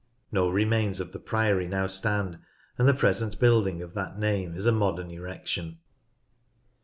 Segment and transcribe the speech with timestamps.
[0.31, 2.39] No remains of the priory now stand,
[2.79, 5.77] and the present building of that name is a modern erection.